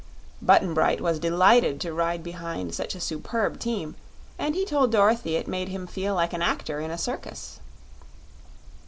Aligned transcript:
Button 0.41 0.73
Bright 0.73 0.99
was 0.99 1.19
delighted 1.19 1.79
to 1.81 1.93
ride 1.93 2.23
behind 2.23 2.73
such 2.73 2.95
a 2.95 2.99
superb 2.99 3.59
team, 3.59 3.93
and 4.39 4.55
he 4.55 4.65
told 4.65 4.91
Dorothy 4.91 5.35
it 5.35 5.47
made 5.47 5.67
him 5.67 5.85
feel 5.85 6.15
like 6.15 6.33
an 6.33 6.41
actor 6.41 6.79
in 6.79 6.89
a 6.89 6.97
circus. 6.97 7.59